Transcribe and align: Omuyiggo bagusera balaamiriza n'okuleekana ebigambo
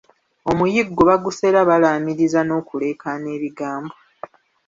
Omuyiggo 0.49 1.01
bagusera 1.09 1.59
balaamiriza 1.69 2.39
n'okuleekana 2.43 3.27
ebigambo 3.37 3.95